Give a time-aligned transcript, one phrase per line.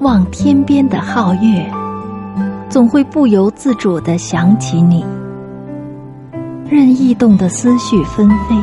[0.00, 1.64] 望天边的皓月，
[2.68, 5.04] 总会不由自主的想起你。
[6.68, 8.56] 任异动的思绪纷飞，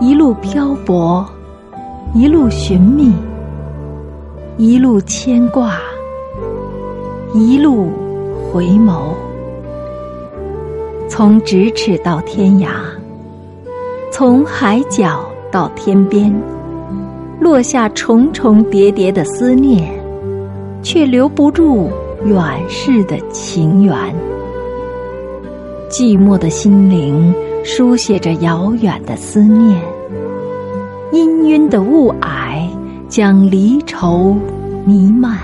[0.00, 1.24] 一路漂泊，
[2.12, 3.14] 一路寻觅，
[4.56, 5.74] 一路牵挂，
[7.32, 7.90] 一路
[8.52, 9.00] 回眸。
[11.08, 12.68] 从咫尺到天涯，
[14.10, 15.20] 从海角
[15.52, 16.34] 到天边，
[17.40, 19.92] 落下重重叠叠的思念，
[20.82, 21.90] 却留不住
[22.24, 23.94] 远逝的情缘。
[25.88, 27.34] 寂寞的心灵
[27.64, 29.80] 书写着遥远的思念，
[31.12, 32.68] 氤氲的雾霭
[33.08, 34.36] 将离愁
[34.84, 35.36] 弥漫，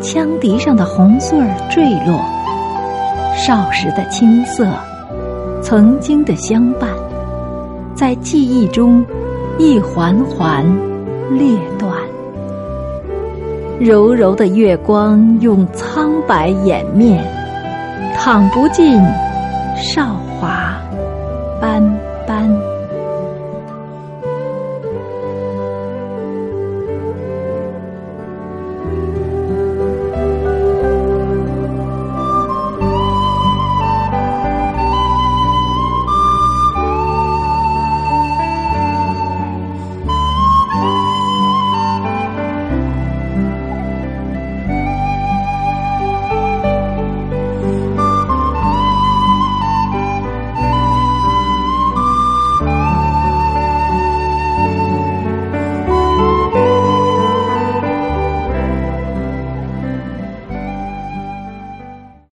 [0.00, 2.20] 羌笛上的红穗儿坠落。
[3.36, 4.66] 少时的青涩，
[5.62, 6.88] 曾经的相伴，
[7.94, 9.04] 在记忆中
[9.58, 10.64] 一环环
[11.30, 11.92] 裂断。
[13.78, 17.22] 柔柔的月光用苍白掩面，
[18.16, 18.98] 淌不尽
[19.76, 20.74] 韶华
[21.60, 21.82] 斑
[22.26, 22.75] 斑。